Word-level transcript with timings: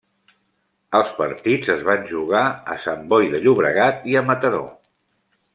Els 0.99 1.11
partits 1.17 1.69
es 1.75 1.83
van 1.91 2.09
jugar 2.13 2.41
a 2.77 2.81
Sant 2.89 3.07
Boi 3.13 3.31
de 3.35 3.45
Llobregat 3.45 4.11
i 4.15 4.21
a 4.23 4.29
Mataró. 4.31 4.65